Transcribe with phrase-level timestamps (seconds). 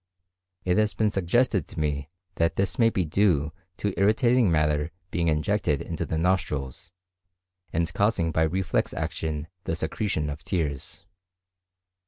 [0.65, 5.27] It has been suggested to me that this may be due to irritating matter being
[5.27, 6.91] injected into the nostrils,
[7.71, 11.05] and causing by reflex action the secretion of tears.